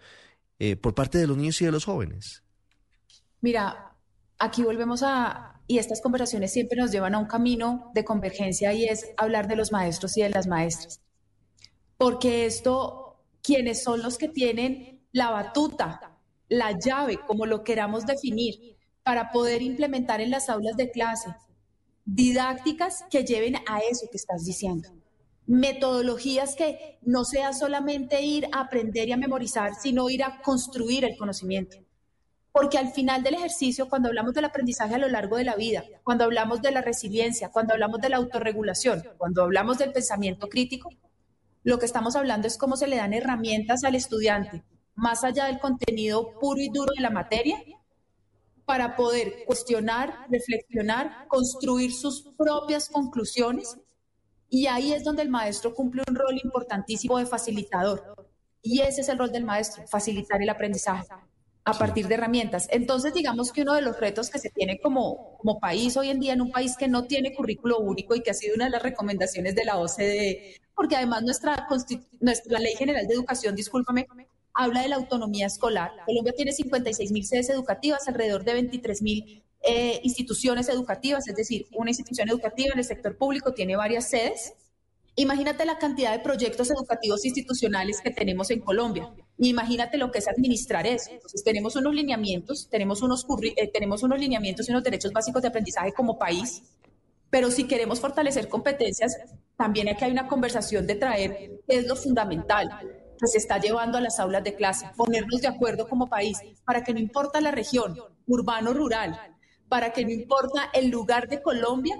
eh, 0.58 0.76
por 0.76 0.94
parte 0.94 1.18
de 1.18 1.26
los 1.26 1.36
niños 1.36 1.62
y 1.62 1.66
de 1.66 1.72
los 1.72 1.84
jóvenes? 1.84 2.42
Mira, 3.40 3.87
aquí 4.38 4.62
volvemos 4.62 5.02
a, 5.02 5.60
y 5.66 5.78
estas 5.78 6.00
conversaciones 6.00 6.52
siempre 6.52 6.80
nos 6.80 6.92
llevan 6.92 7.14
a 7.14 7.18
un 7.18 7.26
camino 7.26 7.90
de 7.94 8.04
convergencia 8.04 8.72
y 8.72 8.84
es 8.84 9.06
hablar 9.16 9.48
de 9.48 9.56
los 9.56 9.72
maestros 9.72 10.16
y 10.16 10.22
de 10.22 10.30
las 10.30 10.46
maestras. 10.46 11.00
Porque 11.96 12.46
esto, 12.46 13.24
quienes 13.42 13.82
son 13.82 14.02
los 14.02 14.18
que 14.18 14.28
tienen 14.28 15.02
la 15.12 15.30
batuta, 15.30 16.18
la 16.48 16.78
llave, 16.78 17.18
como 17.26 17.44
lo 17.44 17.64
queramos 17.64 18.06
definir, 18.06 18.76
para 19.02 19.30
poder 19.30 19.62
implementar 19.62 20.20
en 20.20 20.30
las 20.30 20.48
aulas 20.48 20.76
de 20.76 20.90
clase 20.90 21.34
didácticas 22.04 23.04
que 23.10 23.24
lleven 23.24 23.56
a 23.66 23.80
eso 23.80 24.06
que 24.10 24.16
estás 24.16 24.44
diciendo. 24.44 24.88
Metodologías 25.46 26.54
que 26.56 26.98
no 27.02 27.24
sea 27.24 27.52
solamente 27.52 28.22
ir 28.22 28.48
a 28.52 28.60
aprender 28.60 29.08
y 29.08 29.12
a 29.12 29.16
memorizar, 29.16 29.74
sino 29.74 30.08
ir 30.08 30.22
a 30.22 30.40
construir 30.40 31.04
el 31.04 31.16
conocimiento 31.16 31.78
porque 32.52 32.78
al 32.78 32.92
final 32.92 33.22
del 33.22 33.34
ejercicio, 33.34 33.88
cuando 33.88 34.08
hablamos 34.08 34.34
del 34.34 34.44
aprendizaje 34.44 34.94
a 34.94 34.98
lo 34.98 35.08
largo 35.08 35.36
de 35.36 35.44
la 35.44 35.56
vida, 35.56 35.84
cuando 36.02 36.24
hablamos 36.24 36.62
de 36.62 36.72
la 36.72 36.80
resiliencia, 36.80 37.50
cuando 37.50 37.74
hablamos 37.74 38.00
de 38.00 38.08
la 38.08 38.16
autorregulación, 38.16 39.04
cuando 39.16 39.42
hablamos 39.42 39.78
del 39.78 39.92
pensamiento 39.92 40.48
crítico, 40.48 40.90
lo 41.62 41.78
que 41.78 41.86
estamos 41.86 42.16
hablando 42.16 42.46
es 42.46 42.56
cómo 42.56 42.76
se 42.76 42.86
le 42.86 42.96
dan 42.96 43.12
herramientas 43.12 43.84
al 43.84 43.94
estudiante, 43.94 44.64
más 44.94 45.24
allá 45.24 45.46
del 45.46 45.58
contenido 45.58 46.38
puro 46.40 46.60
y 46.60 46.68
duro 46.70 46.92
de 46.96 47.02
la 47.02 47.10
materia, 47.10 47.58
para 48.64 48.96
poder 48.96 49.44
cuestionar, 49.46 50.26
reflexionar, 50.30 51.26
construir 51.28 51.92
sus 51.92 52.34
propias 52.36 52.88
conclusiones. 52.88 53.78
Y 54.50 54.66
ahí 54.66 54.92
es 54.92 55.04
donde 55.04 55.22
el 55.22 55.30
maestro 55.30 55.74
cumple 55.74 56.02
un 56.06 56.14
rol 56.14 56.38
importantísimo 56.42 57.18
de 57.18 57.26
facilitador. 57.26 58.28
Y 58.62 58.80
ese 58.80 59.02
es 59.02 59.08
el 59.08 59.18
rol 59.18 59.32
del 59.32 59.44
maestro, 59.44 59.86
facilitar 59.86 60.42
el 60.42 60.50
aprendizaje 60.50 61.06
a 61.68 61.78
partir 61.78 62.08
de 62.08 62.14
herramientas. 62.14 62.68
Entonces, 62.70 63.12
digamos 63.12 63.52
que 63.52 63.62
uno 63.62 63.74
de 63.74 63.82
los 63.82 63.98
retos 63.98 64.30
que 64.30 64.38
se 64.38 64.50
tiene 64.50 64.78
como, 64.80 65.36
como 65.38 65.60
país 65.60 65.96
hoy 65.96 66.10
en 66.10 66.20
día, 66.20 66.32
en 66.32 66.40
un 66.40 66.50
país 66.50 66.76
que 66.76 66.88
no 66.88 67.04
tiene 67.04 67.34
currículo 67.34 67.78
único 67.78 68.14
y 68.14 68.22
que 68.22 68.30
ha 68.30 68.34
sido 68.34 68.54
una 68.54 68.64
de 68.66 68.70
las 68.70 68.82
recomendaciones 68.82 69.54
de 69.54 69.64
la 69.64 69.76
OCDE, 69.78 70.56
porque 70.74 70.96
además 70.96 71.22
nuestra, 71.22 71.66
nuestra 72.20 72.58
Ley 72.58 72.74
General 72.76 73.06
de 73.06 73.14
Educación, 73.14 73.54
discúlpame, 73.54 74.06
habla 74.54 74.82
de 74.82 74.88
la 74.88 74.96
autonomía 74.96 75.46
escolar. 75.46 75.92
Colombia 76.06 76.32
tiene 76.36 76.52
56 76.52 77.12
mil 77.12 77.24
sedes 77.24 77.50
educativas, 77.50 78.08
alrededor 78.08 78.44
de 78.44 78.54
23 78.54 79.02
mil 79.02 79.44
eh, 79.62 80.00
instituciones 80.02 80.68
educativas, 80.68 81.28
es 81.28 81.34
decir, 81.34 81.66
una 81.76 81.90
institución 81.90 82.28
educativa 82.28 82.72
en 82.72 82.78
el 82.78 82.84
sector 82.84 83.16
público 83.16 83.52
tiene 83.52 83.76
varias 83.76 84.08
sedes 84.08 84.54
Imagínate 85.18 85.64
la 85.64 85.78
cantidad 85.78 86.12
de 86.12 86.20
proyectos 86.20 86.70
educativos 86.70 87.24
institucionales 87.24 88.00
que 88.00 88.12
tenemos 88.12 88.52
en 88.52 88.60
Colombia. 88.60 89.12
Imagínate 89.38 89.98
lo 89.98 90.10
que 90.10 90.18
es 90.18 90.28
administrar 90.28 90.86
eso. 90.86 91.10
Entonces, 91.12 91.44
tenemos 91.44 91.76
unos 91.76 91.94
lineamientos, 91.94 92.68
tenemos 92.68 93.02
unos, 93.02 93.24
eh, 93.56 93.70
tenemos 93.72 94.02
unos 94.02 94.18
lineamientos 94.18 94.68
y 94.68 94.72
unos 94.72 94.82
derechos 94.82 95.12
básicos 95.12 95.42
de 95.42 95.48
aprendizaje 95.48 95.92
como 95.92 96.18
país, 96.18 96.62
pero 97.30 97.50
si 97.50 97.64
queremos 97.64 98.00
fortalecer 98.00 98.48
competencias, 98.48 99.16
también 99.56 99.88
aquí 99.88 100.04
hay 100.04 100.12
una 100.12 100.28
conversación 100.28 100.86
de 100.86 100.94
traer 100.94 101.60
qué 101.66 101.78
es 101.78 101.86
lo 101.86 101.94
fundamental 101.94 102.68
que 103.20 103.26
se 103.26 103.38
está 103.38 103.58
llevando 103.58 103.98
a 103.98 104.00
las 104.00 104.18
aulas 104.18 104.44
de 104.44 104.54
clase, 104.54 104.86
ponernos 104.96 105.40
de 105.40 105.48
acuerdo 105.48 105.88
como 105.88 106.08
país 106.08 106.38
para 106.64 106.84
que 106.84 106.94
no 106.94 107.00
importa 107.00 107.40
la 107.40 107.50
región, 107.50 107.96
urbano, 108.26 108.72
rural, 108.72 109.20
para 109.68 109.92
que 109.92 110.04
no 110.04 110.10
importa 110.10 110.70
el 110.72 110.88
lugar 110.88 111.28
de 111.28 111.42
Colombia, 111.42 111.96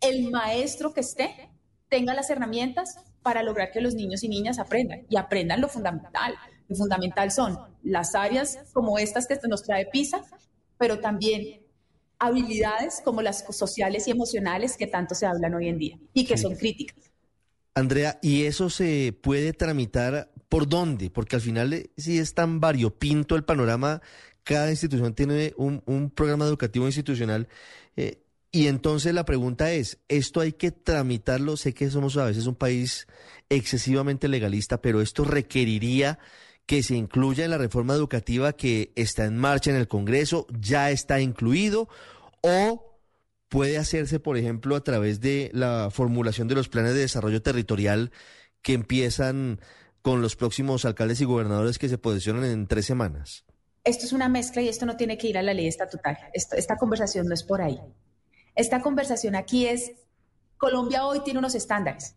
el 0.00 0.30
maestro 0.30 0.92
que 0.92 1.00
esté 1.00 1.50
tenga 1.88 2.14
las 2.14 2.30
herramientas 2.30 2.98
para 3.22 3.42
lograr 3.42 3.70
que 3.70 3.80
los 3.80 3.94
niños 3.94 4.24
y 4.24 4.28
niñas 4.28 4.58
aprendan 4.58 5.06
y 5.08 5.16
aprendan 5.16 5.60
lo 5.60 5.68
fundamental. 5.68 6.34
Lo 6.68 6.76
fundamental 6.76 7.30
son 7.30 7.58
las 7.82 8.14
áreas 8.14 8.58
como 8.72 8.98
estas 8.98 9.26
que 9.26 9.38
nos 9.48 9.62
trae 9.62 9.86
PISA, 9.86 10.22
pero 10.78 11.00
también 11.00 11.62
habilidades 12.18 13.00
como 13.04 13.22
las 13.22 13.44
sociales 13.50 14.08
y 14.08 14.10
emocionales 14.10 14.76
que 14.76 14.86
tanto 14.86 15.14
se 15.14 15.26
hablan 15.26 15.54
hoy 15.54 15.68
en 15.68 15.78
día 15.78 15.98
y 16.12 16.24
que 16.24 16.36
son 16.36 16.56
críticas. 16.56 16.96
Andrea, 17.74 18.18
¿y 18.22 18.44
eso 18.44 18.70
se 18.70 19.14
puede 19.22 19.52
tramitar 19.52 20.32
por 20.48 20.66
dónde? 20.66 21.10
Porque 21.10 21.36
al 21.36 21.42
final 21.42 21.74
eh, 21.74 21.90
si 21.98 22.18
es 22.18 22.32
tan 22.32 22.58
variopinto 22.58 23.36
el 23.36 23.44
panorama, 23.44 24.00
cada 24.44 24.70
institución 24.70 25.14
tiene 25.14 25.52
un, 25.56 26.10
programa 26.14 26.46
educativo 26.46 26.86
institucional. 26.86 27.48
Eh, 27.96 28.22
y 28.50 28.68
entonces 28.68 29.12
la 29.12 29.26
pregunta 29.26 29.72
es, 29.72 29.98
¿esto 30.08 30.40
hay 30.40 30.52
que 30.52 30.70
tramitarlo? 30.70 31.58
Sé 31.58 31.74
que 31.74 31.90
somos 31.90 32.16
a 32.16 32.24
veces 32.24 32.46
un 32.46 32.54
país 32.54 33.06
excesivamente 33.50 34.28
legalista, 34.28 34.80
pero 34.80 35.02
esto 35.02 35.24
requeriría 35.24 36.18
que 36.66 36.82
se 36.82 36.96
incluya 36.96 37.44
en 37.44 37.52
la 37.52 37.58
reforma 37.58 37.94
educativa 37.94 38.52
que 38.52 38.92
está 38.96 39.24
en 39.24 39.38
marcha 39.38 39.70
en 39.70 39.76
el 39.76 39.88
Congreso, 39.88 40.46
ya 40.58 40.90
está 40.90 41.20
incluido, 41.20 41.88
o 42.42 43.00
puede 43.48 43.78
hacerse, 43.78 44.18
por 44.18 44.36
ejemplo, 44.36 44.74
a 44.74 44.82
través 44.82 45.20
de 45.20 45.50
la 45.54 45.88
formulación 45.92 46.48
de 46.48 46.56
los 46.56 46.68
planes 46.68 46.94
de 46.94 47.00
desarrollo 47.00 47.40
territorial 47.40 48.10
que 48.62 48.72
empiezan 48.72 49.60
con 50.02 50.22
los 50.22 50.36
próximos 50.36 50.84
alcaldes 50.84 51.20
y 51.20 51.24
gobernadores 51.24 51.78
que 51.78 51.88
se 51.88 51.98
posicionan 51.98 52.44
en 52.44 52.66
tres 52.66 52.86
semanas. 52.86 53.44
Esto 53.84 54.04
es 54.04 54.12
una 54.12 54.28
mezcla 54.28 54.62
y 54.62 54.68
esto 54.68 54.84
no 54.84 54.96
tiene 54.96 55.16
que 55.16 55.28
ir 55.28 55.38
a 55.38 55.42
la 55.42 55.54
ley 55.54 55.68
estatutaria. 55.68 56.30
esta 56.32 56.76
conversación 56.76 57.26
no 57.26 57.34
es 57.34 57.44
por 57.44 57.62
ahí. 57.62 57.80
Esta 58.56 58.82
conversación 58.82 59.36
aquí 59.36 59.66
es, 59.66 59.92
Colombia 60.56 61.06
hoy 61.06 61.22
tiene 61.22 61.38
unos 61.38 61.54
estándares. 61.54 62.16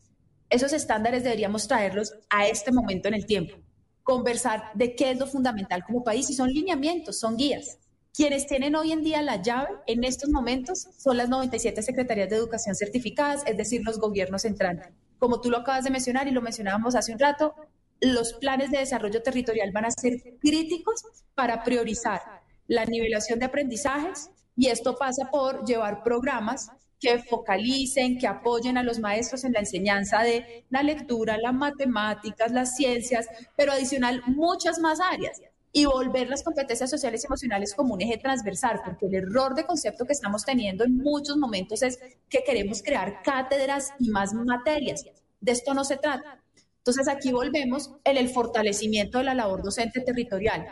Esos 0.49 0.73
estándares 0.73 1.23
deberíamos 1.23 1.67
traerlos 1.67 2.13
a 2.29 2.47
este 2.47 2.71
momento 2.71 3.07
en 3.07 3.13
el 3.13 3.27
tiempo. 3.27 3.57
Conversar 4.03 4.71
de 4.73 4.95
qué 4.95 5.11
es 5.11 5.19
lo 5.19 5.27
fundamental 5.27 5.83
como 5.85 6.03
país 6.03 6.29
y 6.29 6.33
son 6.33 6.49
lineamientos, 6.49 7.19
son 7.19 7.37
guías. 7.37 7.77
Quienes 8.13 8.47
tienen 8.47 8.75
hoy 8.75 8.91
en 8.91 9.03
día 9.03 9.21
la 9.21 9.41
llave 9.41 9.69
en 9.87 10.03
estos 10.03 10.29
momentos 10.29 10.87
son 10.97 11.17
las 11.17 11.29
97 11.29 11.81
secretarías 11.81 12.29
de 12.29 12.35
educación 12.35 12.75
certificadas, 12.75 13.43
es 13.45 13.55
decir, 13.55 13.81
los 13.85 13.99
gobiernos 13.99 14.45
entrantes. 14.45 14.89
Como 15.19 15.41
tú 15.41 15.49
lo 15.49 15.57
acabas 15.57 15.83
de 15.83 15.91
mencionar 15.91 16.27
y 16.27 16.31
lo 16.31 16.41
mencionábamos 16.41 16.95
hace 16.95 17.13
un 17.13 17.19
rato, 17.19 17.53
los 18.01 18.33
planes 18.33 18.71
de 18.71 18.79
desarrollo 18.79 19.21
territorial 19.21 19.71
van 19.71 19.85
a 19.85 19.91
ser 19.91 20.37
críticos 20.39 21.03
para 21.35 21.63
priorizar 21.63 22.21
la 22.67 22.85
nivelación 22.85 23.39
de 23.39 23.45
aprendizajes, 23.45 24.29
y 24.55 24.67
esto 24.67 24.97
pasa 24.97 25.29
por 25.31 25.65
llevar 25.65 26.03
programas 26.03 26.69
que 26.99 27.19
focalicen, 27.19 28.17
que 28.17 28.27
apoyen 28.27 28.77
a 28.77 28.83
los 28.83 28.99
maestros 28.99 29.43
en 29.43 29.53
la 29.53 29.59
enseñanza 29.59 30.21
de 30.21 30.65
la 30.69 30.83
lectura, 30.83 31.37
las 31.37 31.53
matemáticas, 31.53 32.51
las 32.51 32.75
ciencias, 32.75 33.27
pero 33.55 33.71
adicional 33.71 34.21
muchas 34.27 34.79
más 34.79 34.99
áreas 34.99 35.41
y 35.71 35.85
volver 35.85 36.29
las 36.29 36.43
competencias 36.43 36.89
sociales 36.89 37.23
y 37.23 37.27
emocionales 37.27 37.73
como 37.75 37.93
un 37.93 38.01
eje 38.01 38.17
transversal, 38.17 38.81
porque 38.83 39.05
el 39.05 39.15
error 39.15 39.55
de 39.55 39.65
concepto 39.65 40.05
que 40.05 40.13
estamos 40.13 40.43
teniendo 40.43 40.83
en 40.83 40.97
muchos 40.97 41.37
momentos 41.37 41.83
es 41.83 41.99
que 42.27 42.43
queremos 42.43 42.81
crear 42.81 43.21
cátedras 43.23 43.93
y 43.99 44.09
más 44.09 44.33
materias. 44.33 45.05
De 45.39 45.51
esto 45.51 45.73
no 45.73 45.85
se 45.85 45.97
trata. 45.97 46.41
Entonces 46.77 47.07
aquí 47.07 47.31
volvemos 47.31 47.91
en 48.03 48.17
el 48.17 48.29
fortalecimiento 48.29 49.19
de 49.19 49.25
la 49.25 49.35
labor 49.35 49.61
docente 49.61 50.01
territorial. 50.01 50.65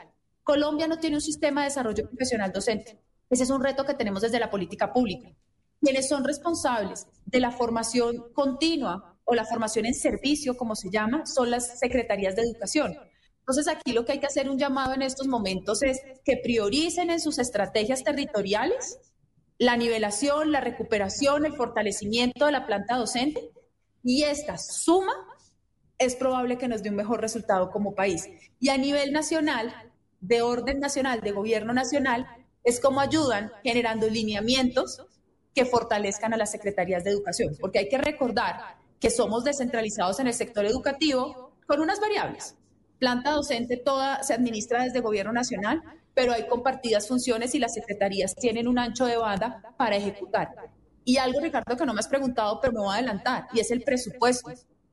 Colombia 0.44 0.88
no 0.88 0.98
tiene 0.98 1.18
un 1.18 1.22
sistema 1.22 1.62
de 1.62 1.68
desarrollo 1.68 2.08
profesional 2.08 2.52
docente. 2.52 2.98
Ese 3.30 3.44
es 3.44 3.50
un 3.50 3.64
reto 3.64 3.86
que 3.86 3.94
tenemos 3.94 4.22
desde 4.22 4.40
la 4.40 4.50
política 4.50 4.92
pública. 4.94 5.30
Quienes 5.82 6.10
son 6.10 6.24
responsables 6.24 7.08
de 7.26 7.40
la 7.40 7.52
formación 7.52 8.32
continua 8.34 9.18
o 9.26 9.36
la 9.36 9.46
formación 9.46 9.86
en 9.86 9.94
servicio, 9.94 10.56
como 10.56 10.76
se 10.76 10.90
llama, 10.90 11.26
son 11.26 11.52
las 11.52 11.80
secretarías 11.80 12.36
de 12.36 12.44
educación. 12.44 12.96
Entonces 13.40 13.68
aquí 13.68 13.94
lo 13.94 14.06
que 14.06 14.14
hay 14.14 14.20
que 14.20 14.26
hacer 14.26 14.50
un 14.50 14.58
llamado 14.58 14.94
en 14.94 15.02
estos 15.02 15.28
momentos 15.28 15.84
es 15.84 16.02
que 16.26 16.38
prioricen 16.38 17.10
en 17.10 17.20
sus 17.20 17.40
estrategias 17.40 18.04
territoriales 18.04 19.00
la 19.58 19.78
nivelación, 19.78 20.52
la 20.52 20.62
recuperación, 20.62 21.46
el 21.46 21.54
fortalecimiento 21.54 22.46
de 22.46 22.52
la 22.52 22.66
planta 22.66 22.98
docente 22.98 23.52
y 24.04 24.24
esta 24.24 24.58
suma 24.58 25.14
es 25.98 26.16
probable 26.16 26.58
que 26.58 26.68
nos 26.68 26.84
dé 26.84 26.90
un 26.90 26.96
mejor 26.96 27.22
resultado 27.22 27.72
como 27.72 27.96
país. 27.96 28.30
Y 28.60 28.70
a 28.70 28.78
nivel 28.78 29.12
nacional, 29.12 29.74
de 30.20 30.42
orden 30.42 30.80
nacional, 30.80 31.22
de 31.22 31.32
gobierno 31.32 31.74
nacional, 31.74 32.28
es 32.64 32.80
cómo 32.80 33.00
ayudan 33.00 33.52
generando 33.64 34.10
lineamientos 34.10 35.02
que 35.58 35.66
fortalezcan 35.66 36.36
a 36.36 36.38
las 36.38 36.52
secretarías 36.52 37.04
de 37.04 37.10
educación, 37.10 37.58
porque 37.60 37.80
hay 37.80 37.90
que 37.90 37.98
recordar 37.98 38.78
que 39.00 39.10
somos 39.10 39.44
descentralizados 39.44 40.20
en 40.20 40.28
el 40.28 40.36
sector 40.36 40.68
educativo 40.68 41.52
con 41.66 41.82
unas 41.82 42.00
variables. 42.00 42.54
Planta 43.00 43.32
docente 43.32 43.76
toda 43.76 44.22
se 44.22 44.36
administra 44.36 44.84
desde 44.84 45.02
gobierno 45.02 45.34
nacional, 45.34 45.82
pero 46.14 46.32
hay 46.34 46.48
compartidas 46.48 47.08
funciones 47.08 47.56
y 47.56 47.60
las 47.60 47.74
secretarías 47.74 48.36
tienen 48.36 48.68
un 48.68 48.78
ancho 48.78 49.08
de 49.08 49.18
banda 49.18 49.74
para 49.78 49.96
ejecutar. 49.96 50.50
Y 51.04 51.18
algo, 51.18 51.40
Ricardo, 51.40 51.76
que 51.76 51.86
no 51.88 51.94
me 51.96 52.02
has 52.02 52.08
preguntado, 52.08 52.62
pero 52.62 52.74
me 52.74 52.80
voy 52.80 52.90
a 52.90 52.98
adelantar, 53.00 53.48
y 53.52 53.60
es 53.60 53.72
el 53.72 53.82
presupuesto. 53.82 54.52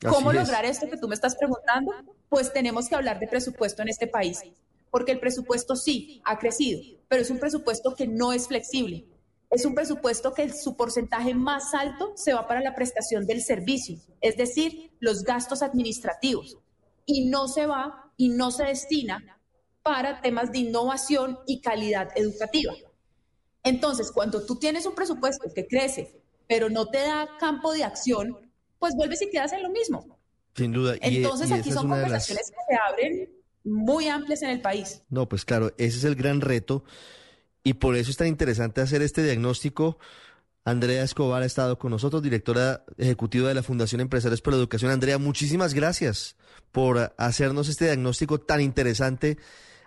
¿Cómo 0.08 0.32
lograr 0.32 0.64
esto 0.64 0.88
que 0.88 0.96
tú 0.96 1.08
me 1.08 1.14
estás 1.14 1.36
preguntando? 1.36 1.92
Pues 2.30 2.54
tenemos 2.54 2.88
que 2.88 2.94
hablar 2.94 3.18
de 3.18 3.28
presupuesto 3.28 3.82
en 3.82 3.90
este 3.90 4.06
país 4.06 4.42
porque 4.94 5.10
el 5.10 5.18
presupuesto 5.18 5.74
sí 5.74 6.22
ha 6.24 6.38
crecido, 6.38 6.80
pero 7.08 7.20
es 7.20 7.28
un 7.28 7.40
presupuesto 7.40 7.96
que 7.96 8.06
no 8.06 8.32
es 8.32 8.46
flexible. 8.46 9.04
Es 9.54 9.64
un 9.64 9.76
presupuesto 9.76 10.34
que 10.34 10.52
su 10.52 10.76
porcentaje 10.76 11.32
más 11.32 11.74
alto 11.74 12.12
se 12.16 12.34
va 12.34 12.48
para 12.48 12.60
la 12.60 12.74
prestación 12.74 13.24
del 13.24 13.40
servicio, 13.40 14.00
es 14.20 14.36
decir, 14.36 14.90
los 14.98 15.22
gastos 15.22 15.62
administrativos, 15.62 16.58
y 17.06 17.26
no 17.26 17.46
se 17.46 17.66
va 17.66 18.10
y 18.16 18.30
no 18.30 18.50
se 18.50 18.64
destina 18.64 19.38
para 19.84 20.20
temas 20.22 20.50
de 20.50 20.58
innovación 20.58 21.38
y 21.46 21.60
calidad 21.60 22.08
educativa. 22.16 22.74
Entonces, 23.62 24.10
cuando 24.10 24.44
tú 24.44 24.56
tienes 24.56 24.86
un 24.86 24.96
presupuesto 24.96 25.48
que 25.54 25.68
crece, 25.68 26.20
pero 26.48 26.68
no 26.68 26.88
te 26.88 26.98
da 26.98 27.28
campo 27.38 27.72
de 27.72 27.84
acción, 27.84 28.36
pues 28.80 28.96
vuelves 28.96 29.22
y 29.22 29.30
quedas 29.30 29.52
en 29.52 29.62
lo 29.62 29.70
mismo. 29.70 30.18
Sin 30.56 30.72
duda. 30.72 30.96
Entonces, 31.00 31.52
aquí 31.52 31.70
son 31.70 31.88
conversaciones 31.88 32.50
que 32.50 32.74
se 32.74 32.80
abren 32.90 33.30
muy 33.62 34.08
amplias 34.08 34.42
en 34.42 34.50
el 34.50 34.60
país. 34.60 35.04
No, 35.10 35.28
pues 35.28 35.44
claro, 35.44 35.72
ese 35.78 35.98
es 35.98 36.04
el 36.04 36.16
gran 36.16 36.40
reto 36.40 36.82
y 37.64 37.74
por 37.74 37.96
eso 37.96 38.10
es 38.10 38.16
tan 38.16 38.28
interesante 38.28 38.82
hacer 38.82 39.02
este 39.02 39.24
diagnóstico. 39.24 39.98
Andrea 40.66 41.02
Escobar 41.02 41.42
ha 41.42 41.46
estado 41.46 41.78
con 41.78 41.90
nosotros, 41.90 42.22
directora 42.22 42.84
ejecutiva 42.96 43.48
de 43.48 43.54
la 43.54 43.62
Fundación 43.62 44.00
Empresarios 44.00 44.40
por 44.40 44.52
la 44.52 44.58
Educación. 44.58 44.90
Andrea, 44.90 45.18
muchísimas 45.18 45.74
gracias 45.74 46.36
por 46.72 47.14
hacernos 47.18 47.68
este 47.68 47.86
diagnóstico 47.86 48.38
tan 48.38 48.60
interesante 48.60 49.38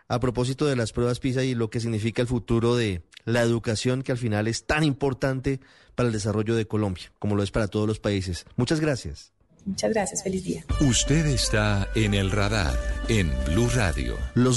a 0.07 0.19
propósito 0.19 0.65
de 0.65 0.75
las 0.75 0.93
pruebas 0.93 1.19
PISA 1.19 1.43
y 1.43 1.55
lo 1.55 1.69
que 1.69 1.79
significa 1.79 2.21
el 2.21 2.27
futuro 2.27 2.75
de 2.75 3.03
la 3.25 3.41
educación, 3.41 4.03
que 4.03 4.11
al 4.11 4.17
final 4.17 4.47
es 4.47 4.65
tan 4.65 4.83
importante 4.83 5.59
para 5.95 6.07
el 6.07 6.13
desarrollo 6.13 6.55
de 6.55 6.65
Colombia, 6.65 7.11
como 7.19 7.35
lo 7.35 7.43
es 7.43 7.51
para 7.51 7.67
todos 7.67 7.87
los 7.87 7.99
países. 7.99 8.45
Muchas 8.55 8.79
gracias. 8.79 9.33
Muchas 9.67 9.91
gracias, 9.91 10.23
feliz 10.23 10.45
día. 10.45 10.63
Usted 10.79 11.25
está 11.25 11.89
en 11.93 12.13
el 12.13 12.31
radar 12.31 12.73
en 13.09 13.29
Blue 13.47 13.67
Radio. 13.75 14.15
Los 14.33 14.55